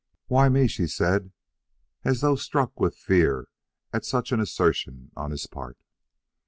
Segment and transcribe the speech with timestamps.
[0.25, 1.31] "Why me?" she said,
[2.03, 3.49] as though struck with fear
[3.93, 5.77] at such an assertion on his part.